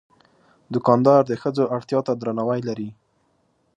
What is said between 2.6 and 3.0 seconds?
لري.